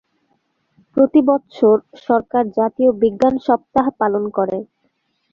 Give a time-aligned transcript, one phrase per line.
[0.97, 4.57] প্রতি বৎসর সরকার জাতীয় বিজ্ঞান সপ্তাহ পালন করে।